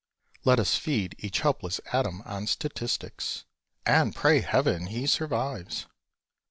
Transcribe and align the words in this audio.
Let 0.43 0.59
us 0.59 0.77
feed 0.77 1.13
each 1.19 1.41
helpless 1.41 1.79
atom 1.93 2.23
on 2.25 2.47
statistics, 2.47 3.45
And 3.85 4.15
pray 4.15 4.39
Heaven 4.39 4.87
he 4.87 5.05
survives! 5.05 5.85